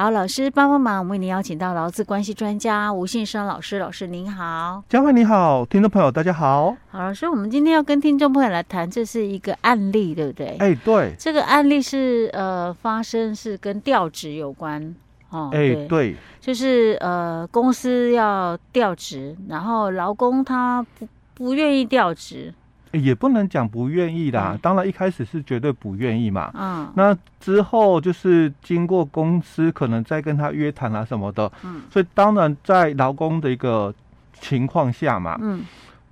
[0.00, 6.74] 好，老师帮帮忙，我们为您邀请到劳资关系专家吴信生老师，老师您好，嘉惠你好，听众朋友大家好。
[6.88, 10.56] 好，老师，我们今天要跟听众朋友来谈，这是一个案例，对不对？
[10.58, 14.96] 哎，对，这个案例是呃，发生是跟调职有关
[15.28, 15.50] 哦。
[15.52, 22.54] 哎，对，就是呃，公司要调职，然后劳工他不不愿意调职。
[22.92, 26.50] 也不能讲不愿意啦，嗯、当然一开始是绝对不愿意嘛。
[26.54, 31.50] 嗯，那之后就是经过公司可能再跟他约谈啊什么的。
[31.62, 33.94] 嗯，所以当然在劳工的一个
[34.40, 35.38] 情况下嘛。
[35.40, 35.62] 嗯，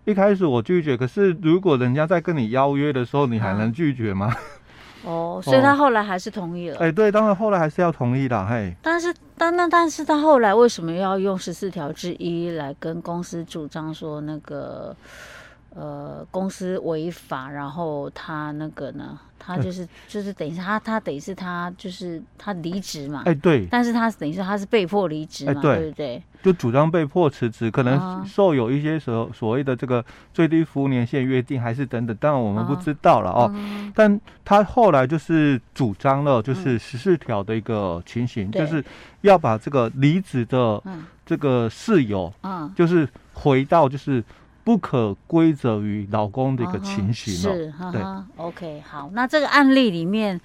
[0.04, 4.32] 一开始我拒绝，可是如果人家在跟你邀约的时候，你还能拒绝吗？
[5.04, 6.76] 嗯、 哦，所以他后来还是同意了。
[6.78, 8.46] 哎、欸，对，当然后来还是要同意的。
[8.46, 14.94] 嘿，但是但那但是他后来为什么要用十四条之一来跟公司主张说那个？
[15.78, 26.22] 呃，公司违法，然后他那个呢，他就是、欸、就是等于是他他等于是他就是他离职嘛，哎、欸、对，但是他等于是他是被迫离职嘛，欸、对，对不对？
[26.42, 33.42] 就主张被迫辞职，可能受有一些所所谓的这个最低服务年限约定，还是等等，当然我们不知道了哦。
[33.42, 38.84] 哦嗯、但他后来就是主张了，就是十四条的一个情形，嗯、就是
[39.20, 40.82] 要把这个离职的
[41.24, 44.24] 这个事由，嗯，就是回到就是。
[44.68, 48.02] 不可归责于老公的一个情形哦，是，对
[48.36, 50.38] ，OK，好，那这个案例里面，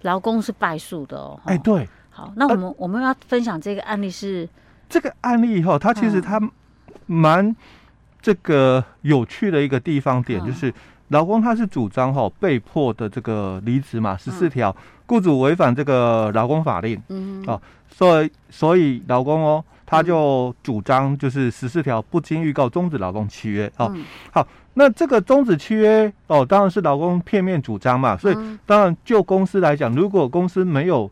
[0.00, 1.38] 老公是败诉的哦。
[1.44, 4.48] 哎，对，好，那我们我们要分享这个案例是
[4.88, 6.40] 这个案例哈，它其实它
[7.04, 7.54] 蛮
[8.22, 10.72] 这个有趣的一个地方点，就是
[11.08, 17.60] 老公他是主张哈被迫的这个离职嘛，十四条，雇主违反这个劳工法令，嗯，哦，
[17.98, 19.64] 所以所以劳工哦。
[19.90, 31.10] 他就主张就是十四条不经预告终止劳动契约哦，嗯、好，那这个终止契约哦，当然是劳工片面主张嘛，所以当然就公司来讲，如果公司没有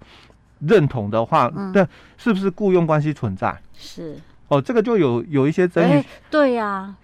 [0.61, 3.59] 认同的话，那、嗯、是不是雇佣关系存在？
[3.73, 5.93] 是哦，这个就有有一些争议。
[5.93, 6.97] 欸、对呀、啊。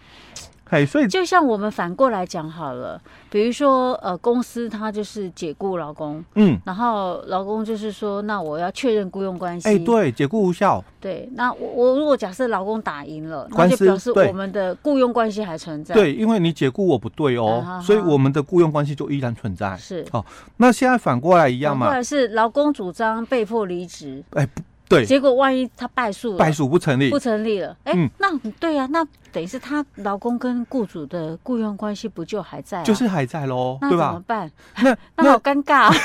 [0.73, 20.25] 哎，所以就像我们反过来讲好了，比如说，呃，公司他就是解雇劳工，嗯，然后劳工就是说，那我要确认雇佣关系，哎，对，解雇无效，对，那我我如果假设劳工打赢了，那就表示我们的雇佣关系还存在，对，因为你解雇我不对哦，啊、所以我们的雇佣关系就依然存在，是，哦，
[20.56, 24.62] 那现在反过来一样嘛，反过来是劳工主张被迫离职，哎，不。
[24.92, 27.75] 对，结果万一他败诉了，败诉不成立，不成立了。
[27.84, 32.84] 哎、欸，嗯、那对呀、啊，那等于是他老公跟雇主的雇佣关系不就还在、啊？
[32.84, 34.06] 就是还在喽，那对吧？
[34.06, 34.53] 怎么办？
[34.82, 35.94] 那 那好尴尬、啊。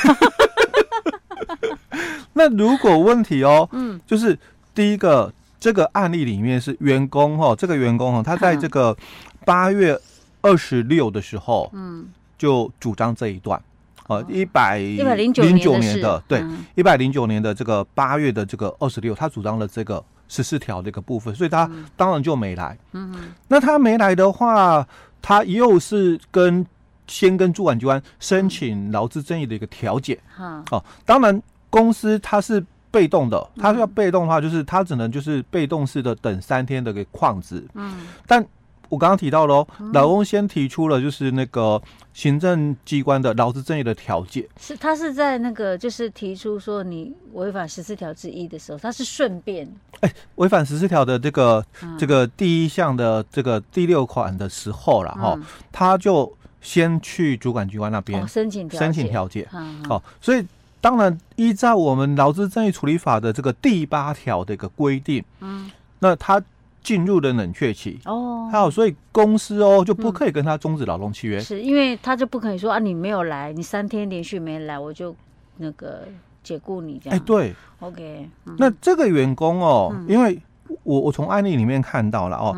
[2.34, 4.38] 那如果问题哦，嗯，就是
[4.74, 8.96] 第一个这个案例里面是员工哈，这个员工哈，他在这个
[9.44, 10.00] 八月
[10.42, 13.62] 二十六的时候，嗯，就主张这一段。
[14.08, 15.44] 呃，一百一百零九
[15.78, 22.78] 年的，对，嗯、一百零九年的这个八月的这个二十六，他主张了这个十四条的一个部分，所以他当然就没来。
[22.94, 23.14] 嗯，
[23.50, 24.88] 那他没来的话，
[25.22, 26.66] 他又是跟
[27.08, 30.18] 先跟主管机关申请劳资争议的一个调解。
[30.40, 37.62] 嗯、哦，当然公司他是被动的，他要被动的话，就是他只能就是被动式的等三天的一个旷职。
[37.74, 38.46] 嗯，但。
[38.90, 41.82] 我刚刚提到喽，劳工先提出了就是那个
[42.14, 49.68] 行政机关的劳资争议的调解，是他是在那个就是提出说你违反十四条之一的时候，他是顺便。
[50.00, 51.66] 哎违反十四条的这个
[51.98, 55.38] 这个第一项的这个第六款的时候了哈，
[55.72, 56.32] 他就
[56.62, 60.46] 先去主管机关那边申请申请调解，嗯，哦，所以
[60.80, 65.70] 当然依照我们劳资争议处理法的这个第八条的一个规定，嗯，
[66.00, 66.42] 那他。
[66.84, 68.00] 进入了冷却期。
[68.06, 75.16] 哦，还有，所以公司哦就不可以跟他终止劳动契约，是因为他就不可以说啊，你没有来，你三天连续没来，我就
[75.58, 76.08] 那个
[76.44, 77.18] 解雇你这样。
[77.18, 78.30] 哎，对，OK。
[78.58, 80.40] 那这个员工哦，因为
[80.84, 82.56] 我我从案例里面看到了哦，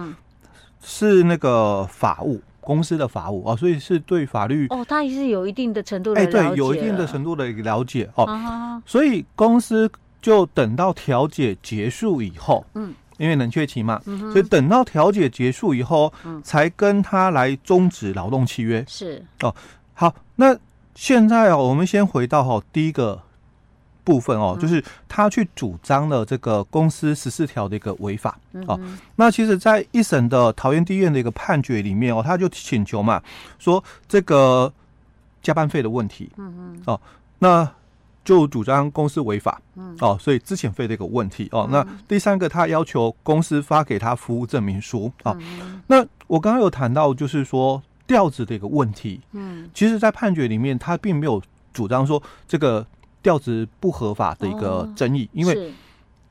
[0.81, 9.89] 是那个法务公司的法务哦，所以是对法律哦，他也是有一定的程度的哎，对，有一定的程度的了解哦，所以公司
[10.21, 12.93] 就等到调解结束以后，嗯。
[13.19, 18.83] 因为冷却期嘛，嗯、所以等到调解结束以后，嗯、才跟他来终止劳动契约。
[18.87, 19.53] 是哦，
[19.93, 20.57] 好，那
[20.95, 23.21] 现在哦，我们先回到哦第一个
[24.05, 28.79] 部分哦，嗯、就是他去主张了这个公司十四条的一个违法、嗯、哦。
[29.17, 33.21] 那其实，在一审的桃园地院的一个判决里面哦，他就请求嘛，
[33.59, 34.71] 说这个
[35.43, 36.31] 加班费的问题。
[36.37, 36.83] 嗯嗯。
[36.85, 37.01] 哦，
[37.39, 37.69] 那。
[38.29, 41.49] 就主张公司违法，嗯，哦，所以资遣费的一个问题。
[41.51, 41.67] 哦。
[41.71, 45.11] 那第三个，他要求公司发给他服务证明书。
[45.23, 45.35] 啊。
[45.87, 51.41] 那我刚刚有谈到，就是说调职的一个问题，嗯，其实，在判决里面，他并没有
[51.73, 52.85] 主张说这个
[53.23, 55.73] 调职不合法的一个争议，因为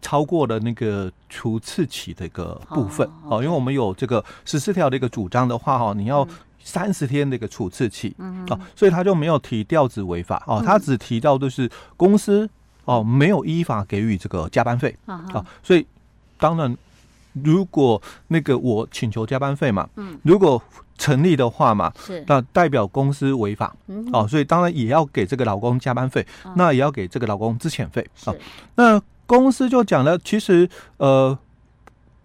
[0.00, 3.10] 超过了那个除次起的一个部分。
[3.28, 6.24] 哦，因为我们有这个十四条的一个主张的话哈，你要
[6.68, 8.14] 三十天的一个处置期
[8.48, 10.42] 哦，所以他就没有提调职违法。
[10.46, 12.48] 哦，他只提到就是公司
[12.84, 14.94] 哦没有依法给予这个加班费。
[15.06, 15.86] 啊，所以
[16.38, 16.76] 当然
[17.32, 20.18] 如果那个我请求加班费嘛，嗯。
[20.22, 20.62] 如果
[20.98, 22.22] 成立的话嘛，是。
[22.26, 23.74] 那代表公司违法。
[24.12, 26.26] 哦，所以当然也要给这个老公加班费，
[26.56, 28.06] 那也要给这个老公资遣费。
[28.24, 28.34] 啊，
[28.74, 29.00] 那。
[29.28, 30.66] 公司就讲了，其实
[30.96, 31.38] 呃，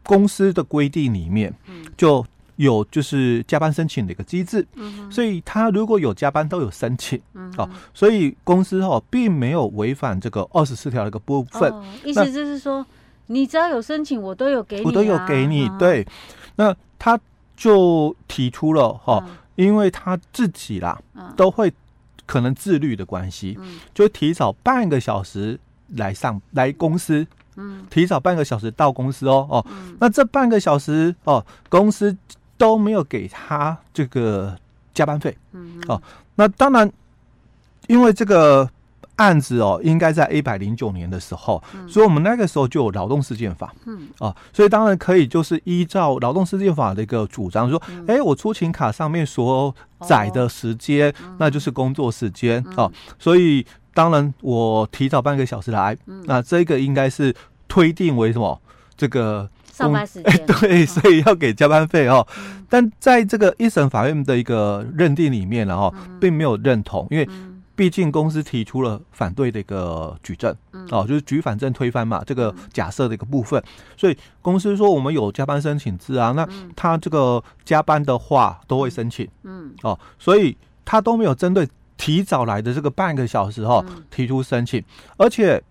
[0.03, 1.53] 公司的规定里面
[1.97, 2.25] 就
[2.63, 12.85] 有就是加班申请的一个机制，嗯，所以他如果有加班都有申请，嗯，哦，所以公司哦并没有违反这个二十四条的一个部分，哦，意思就是说
[13.27, 16.05] 你只要有申请，我都有给你，啊，我都有给你，对，
[16.55, 17.19] 那他
[17.55, 19.23] 就提出了哈，哦，
[19.55, 20.99] 因为他自己啦
[21.37, 21.71] 都会
[22.25, 23.57] 可能自律的关系，
[23.93, 25.59] 就提早半个小时。
[25.97, 32.17] 来上来公司，嗯，提早半个小时到公司哦哦，嗯、那这半个小时哦，公司
[32.63, 34.55] 都没有给他这个
[34.93, 36.01] 加班费，嗯哦，
[36.35, 36.89] 那当然，
[37.87, 38.69] 因为这个
[39.17, 44.07] 案子哦，应该在一百零九年的时候，嗯、所以我们那个时候就有劳动事件法，嗯。
[44.19, 47.77] 哦，所以当然可以就是依照劳动事件法的一个主张说，
[48.07, 49.75] 哎、嗯，我出勤卡上面所
[50.07, 53.65] 载的时间，哦、那就是工作时间、嗯、哦，所以。
[53.95, 57.31] 当然，我提早半个小时来，嗯、那这个应该是
[57.67, 58.59] 推定为什么？
[58.97, 62.25] 这个上班时间、欸、对，所以要给加班费哦。
[62.37, 65.91] 嗯、但在这个一审法院的一个认定里面，然后
[66.21, 67.27] 并没有认同，因为
[67.75, 73.61] 毕竟公司提出了反对的一个举证，嗯、哦，就是举反证推翻嘛，这个假设的一个部分。
[73.97, 80.55] 所以公司说我们有加班申请制啊，那他这个加班的话都会申请，嗯，哦，所以
[80.85, 81.67] 他都没有针对。
[81.95, 84.83] 提早来的这个半个小时哈，提出申请，
[85.15, 85.63] 而且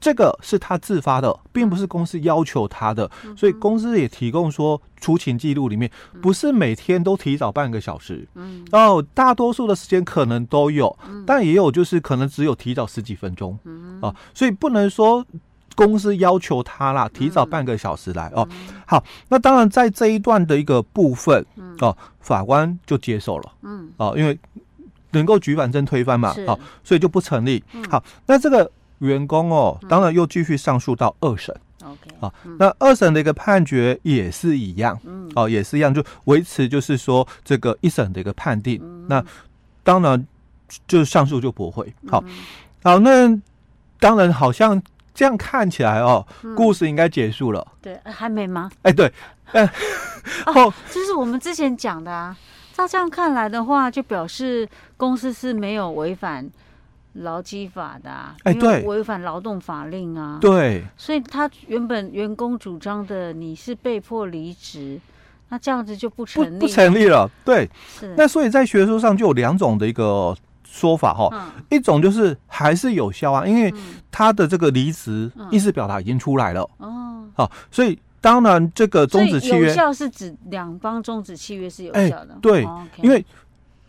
[0.00, 5.90] 这个是他自发的，并不是公司要求他的，所以公司也提供说出勤记录里面
[6.22, 10.96] 不是每天都提早半个小时，嗯，哦，大多数的时间可能都有，
[11.26, 13.58] 但也有就是可能只有提早十几分钟，
[14.00, 15.26] 啊，所以不能说
[15.74, 18.48] 公司要求他啦，提早半个小时来哦。
[18.86, 21.44] 好，那当然在这一段的一个部分，
[21.80, 24.38] 哦，法官就接受了，嗯，哦，因为。
[25.12, 26.34] 能够举反证推翻嘛？
[26.46, 27.64] 好、哦，所以就不成立。
[27.72, 31.54] 嗯、好，那这个员工哦，当然又继续上诉到二审。
[31.84, 34.98] OK，好，那二审的一个判决也是一样。
[35.04, 38.80] 嗯，哦，也是一样，就维持就是说这个一审的一个判定。
[38.82, 39.24] 嗯、那
[39.82, 40.26] 当然
[40.86, 41.94] 就上诉就不会。
[42.08, 42.34] 好，嗯、
[42.82, 43.40] 好，那
[44.00, 44.82] 当然好像
[45.14, 47.66] 这样看起来哦，嗯、故事应该结束了。
[47.80, 48.70] 对，还没吗？
[48.82, 49.10] 哎，对，
[49.52, 49.64] 哎，
[50.46, 52.36] 哦，就是我们之前讲的啊。
[52.74, 56.48] 照这样看来的话，就表示公司是没有违反
[57.18, 65.00] 劳基法的，啊，哎，对，违反劳动法令啊，对，所以他原本员工主张的你是被迫离职，
[65.48, 67.68] 那这样子就不成立，不成立了，对，
[67.98, 68.14] 是。
[68.16, 73.72] 那所以在学术上就有两种的一个说法哈，嗯、一种就是还是有效啊，因为
[74.10, 77.98] 他的这个离职意思表达已经出来了，哦、嗯，好，所以。
[78.20, 82.34] 当然，这个终止契约有效是指两方终止契约是有效的。
[82.34, 83.24] 欸、对，哦 okay、因为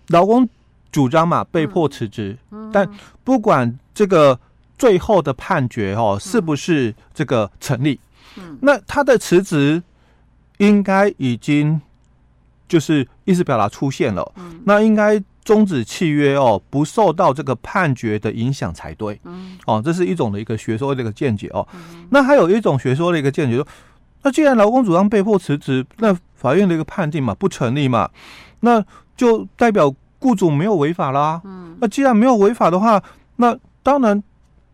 [0.09, 0.47] 劳工
[0.91, 2.37] 主张嘛，被迫辞职。
[2.51, 2.89] 嗯、但
[3.23, 4.39] 不管这个
[4.77, 7.99] 最后的判决哦，是不是这个成立，
[8.37, 9.81] 嗯、那他的辞职
[10.57, 11.79] 应该已经
[12.67, 14.31] 就是意思表达出现了。
[14.37, 19.19] 嗯、那应该终止契约哦，不受到这个判决的影响才对。
[19.23, 21.67] 嗯、哦，这是一种的一个学说的一个见解哦。
[21.73, 23.67] 嗯、那还有一种学说的一个见解说。
[24.21, 28.09] 那既然劳工主张被迫辞职，那法院的一个判定嘛不成立嘛，
[28.59, 28.83] 那
[29.15, 31.41] 就代表雇主没有违法啦。
[31.43, 33.01] 嗯，那既然没有违法的话，
[33.37, 34.21] 那当然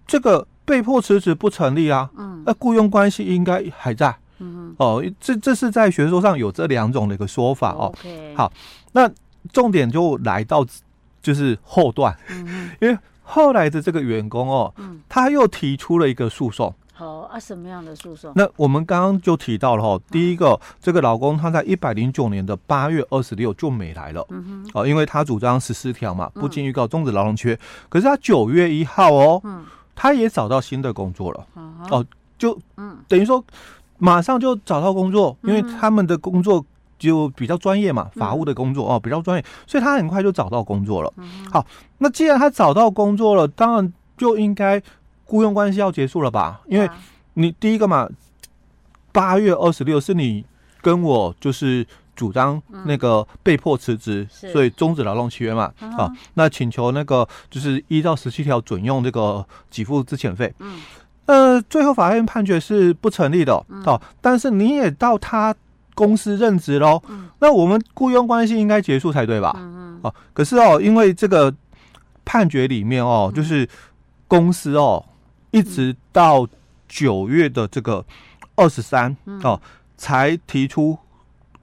[0.07, 2.09] 这个被迫辞职不成立啊。
[2.17, 4.15] 嗯，那雇佣关系应该还在。
[4.39, 7.93] 嗯，哦，这这是在学说上有这两种的一个说法哦。
[8.35, 8.51] 好，
[8.91, 9.09] 那
[9.53, 10.65] 重点就来到
[11.21, 16.73] 就是后段，嗯，因为后来的这个员工哦，嗯，他又提出了一个诉讼。
[17.39, 18.31] 什么样的诉讼？
[18.35, 29.65] 那我们刚刚就提到了哈，第一个，嗯、这个老公他在一百零九年的八月二十六就没来了，嗯哼，哦，因为他主张十四条嘛，不经预告终止劳动契约，嗯、可是他九月一号哦，嗯，
[29.95, 32.05] 他也找到新的工作了，嗯、哦，
[32.37, 33.43] 就嗯，等于说
[33.97, 36.65] 马上就找到工作，因为他们的工作
[36.97, 41.13] 就比较专业嘛，法务的工作哦比较专业，所以他很快就找到工作了。
[41.17, 41.65] 嗯、好，
[41.97, 44.81] 那既然他找到工作了，当然就应该。
[45.27, 46.61] 雇佣关系要结束了吧？
[46.67, 46.87] 因为
[47.35, 48.09] 你第一个嘛，
[49.13, 50.43] 八月二十六是你
[50.81, 55.71] 跟我就是主张那个被迫辞职，嗯、所以终止劳动契约嘛。
[55.79, 60.53] 是啊，那请求那个就是依照十七条准用这个给付资遣费。
[60.59, 60.81] 嗯，
[61.25, 63.53] 呃，最后法院判决是不成立的。
[63.85, 65.53] 哦，但是你也到他
[65.93, 69.53] 公司任职喽，嗯，那我们雇佣关系应该结束才对吧？
[69.57, 71.53] 嗯嗯，哦，可是哦，因为这个
[72.23, 73.67] 判决里面哦，就是
[74.27, 75.03] 公司哦，
[75.51, 76.47] 一直到
[76.95, 78.05] 九月的这个
[78.55, 79.59] 二十三哦，
[79.97, 80.97] 才提出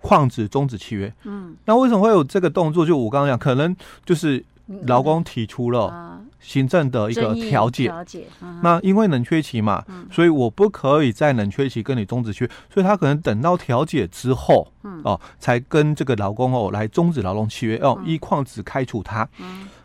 [0.02, 1.12] 旷职终止契约。
[1.24, 2.84] 嗯，那为什么会有这个动作？
[2.84, 3.74] 就我刚刚讲，可能
[4.04, 4.44] 就是。
[4.86, 8.26] 劳工提出了行政的一个调解，调解。
[8.62, 14.72] 那因为冷却期嘛，所以我不可以在冷却期跟你终止契约，所以他可能等到调解之后，
[15.02, 19.28] 哦，才跟这个劳工哦来终止劳动契约，哦，依旷职开除他。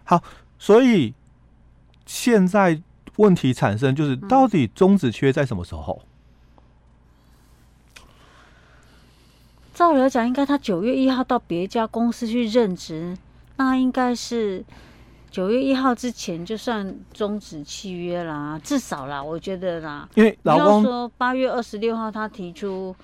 [0.05, 0.21] 好，
[0.57, 1.13] 所以
[2.05, 2.79] 现在
[3.17, 6.01] 问题产生就是，到底终止契约在什么时候？
[9.73, 13.15] 照理来讲，应该他九月一号到别家公司去任职。
[13.57, 14.63] 那应该是
[15.29, 20.09] 九月一号之前就算终止契约啦，至少啦，我觉得啦。
[20.15, 22.95] 因为老公说八月二十六号他提出，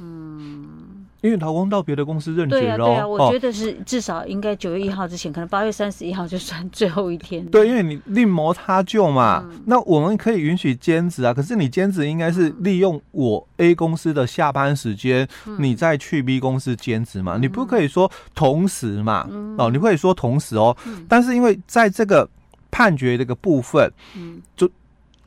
[0.00, 1.04] 嗯。
[1.20, 7.44] 因为劳工到别的公司任职了，对啊，对啊，我觉得是至少应该九月一号之前，可能八月三十一号就算最后一天。
[7.46, 15.26] 对，因为你另谋他就嘛，那我们可以允许兼职啊，可是你兼职应该是利用我 A 公司的下班时间，
[15.58, 19.28] 你再去 B 公司兼职嘛，你不可以说同时嘛，
[19.58, 20.76] 哦，你不可以说同时哦，
[21.08, 22.28] 但是因为在这个
[22.70, 24.70] 判决这个部分，嗯，就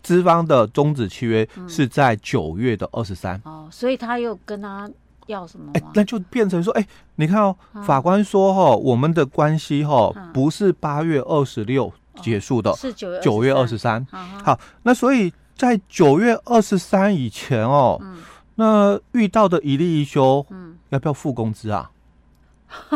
[0.01, 4.89] 资方的终止契约是在九月的二十三，哦，所以他又跟他。
[5.27, 5.71] 要什么？
[5.75, 7.55] 哎，那就变成说，哎，你看哦，
[7.85, 14.05] 法官说哈，我们的关系哈，不是八月二十六结束的，是九月九月二十三。
[14.43, 18.01] 好，那所以在九月二十三以前哦，
[18.55, 21.91] 那遇到的一例一休，嗯，要不要付工资啊？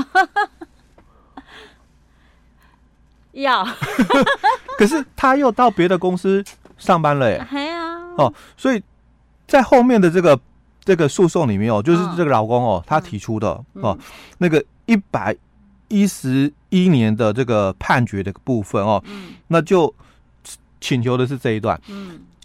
[3.32, 3.66] 要。
[4.78, 6.44] 可是他又到别的公司
[6.78, 7.98] 上班了，哎，还啊。
[8.18, 8.82] 哦，所以
[9.48, 10.40] 在后面的这个。
[10.86, 13.98] 这个诉讼里面哦，就是这个老公哦，他提出的哦，
[14.38, 15.36] 那个一百
[15.88, 19.04] 一十一年的这个判决的部分哦，
[19.48, 19.92] 那就
[20.80, 21.82] 请求的是这一段，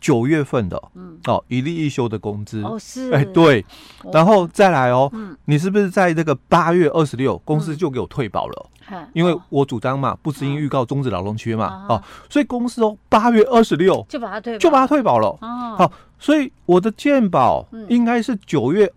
[0.01, 1.19] 九月份的，嗯。
[1.27, 2.63] 哦，一例一休的工资。
[2.63, 3.65] 哦是，哎对，
[4.13, 5.11] 然后再来哦，
[5.45, 8.67] 你是不是在这个八月二十六公司就给我退保了？
[9.13, 15.77] 因为我主张嘛，不实应预告终止劳动契约嘛，哦，所以公司哦八月二十六就把它退，就把它退保了，哦。
[15.79, 15.93] 好。
[16.19, 18.93] 所以我的健保应该是九月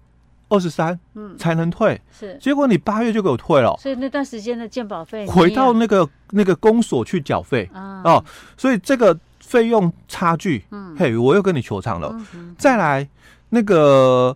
[0.49, 1.37] 二十三嗯。
[1.37, 2.37] 才能退，是。
[2.41, 7.69] 结果你八月就给我退了，所以那段时间的健保费回到那个那个公所去缴费。
[7.71, 8.23] 啊，
[8.57, 10.63] 所以这个费用差距，
[10.97, 12.15] 嘿，我又跟你求偿了。
[12.57, 13.07] 再来
[13.49, 14.35] 那个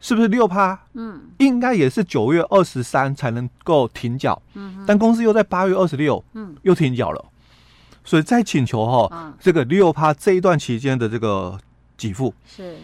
[0.00, 0.78] 是不是六趴？
[0.94, 7.24] 嗯，应该也是九月二十三才能够停缴，嗯但公司又在八月二十六，嗯，又停缴了，
[8.04, 11.58] 所以再请求哈，这个六趴这一段期间的这个。
[12.00, 12.32] 给付。
[12.46, 12.76] 是，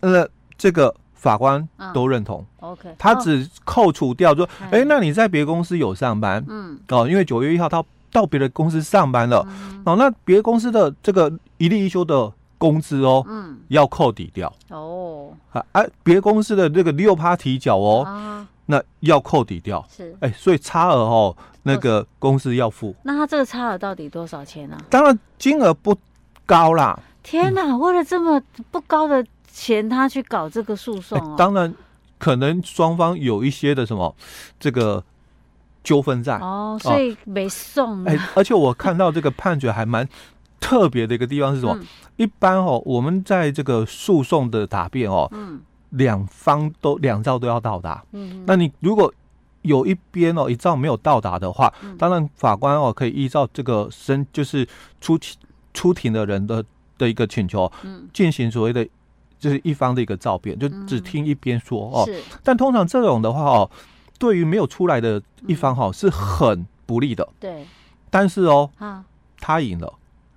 [0.00, 2.44] 呃，这个法官都认同。
[2.58, 9.46] OK，他只扣除掉说，哎，那你在别公司有上班，嗯，哦，因为九月一号他到别的公司上班了，
[9.84, 14.52] 哦，那别的公司的这个一例一休的工资哦，嗯，要扣抵掉。
[14.68, 19.84] 哦，啊，哎，别公司的这个六趴提缴哦，那要扣抵掉。
[19.94, 22.94] 是，哎，所以差额哦，那个公司要付。
[23.02, 24.76] 那他这个差额到底多少钱呢？
[24.88, 25.96] 当然金额不
[26.46, 26.98] 高啦。
[27.22, 27.76] 天哪！
[27.76, 28.40] 为了这么
[28.70, 31.34] 不高的钱，他去搞这个诉讼哦。
[31.36, 31.72] 当然，
[32.18, 34.14] 可能双方有一些的什么
[34.58, 35.04] 这个
[35.82, 38.04] 纠纷在哦，所以没送。
[38.04, 40.08] 哎， 而且我看到这个判决还蛮
[40.58, 41.78] 特别的一个地方是什么？
[42.16, 45.60] 一般哦，我们在这个诉讼的答辩哦，嗯，
[45.90, 48.04] 两方都两造都要到达。
[48.12, 49.12] 嗯，那你如果
[49.62, 54.66] 有一边哦一造没有到达的话，当然法官哦可以依照这个申就是
[55.00, 55.18] 出
[55.72, 56.64] 出庭的人的。
[57.00, 58.86] 的一个请求，嗯，进行所谓的
[59.38, 62.04] 就是一方的一个照辩，就只听一边说哦。
[62.04, 63.70] 是，但通常这种的话哦，
[64.20, 67.28] 对于没有出来的一方哈是很不利的。
[67.40, 67.66] 对，
[68.08, 68.70] 但是哦，
[69.40, 69.92] 他赢了，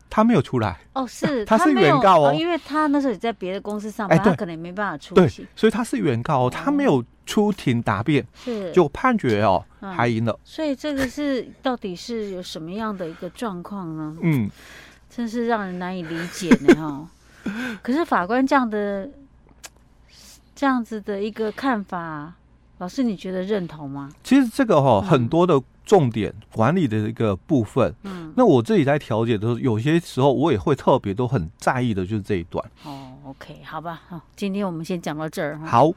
[0.09, 10.39] 他没有出来哦，是， 他是原告哦，因为他那时候也在别的公司上班，他可能没办法出庭，所以他是原告哦，他没有出庭答辩，是，就判决哦还赢了。
[10.43, 14.17] 所以这个是到底是有什么样的一个状况呢？
[14.21, 14.49] 嗯。
[15.15, 17.07] 真是让人难以理解呢，哈！
[17.83, 19.07] 可是法官这样的
[20.55, 22.33] 这样子的一个看法，
[22.79, 24.09] 老师你觉得认同吗？
[24.23, 32.63] 其实这个哈、哦，嗯、很多的重点管理的一个部分，嗯，那我自己在调解的时候，有些时候我也会特别都很在意的，就是这一段。
[32.83, 35.57] 哦，OK，好吧，好，今天我们先讲到这儿。
[35.59, 35.91] 好。